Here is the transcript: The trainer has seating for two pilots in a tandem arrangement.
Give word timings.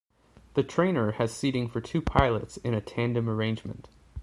The 0.55 0.63
trainer 0.63 1.11
has 1.11 1.31
seating 1.31 1.67
for 1.67 1.79
two 1.79 2.01
pilots 2.01 2.57
in 2.57 2.73
a 2.73 2.81
tandem 2.81 3.29
arrangement. 3.29 3.87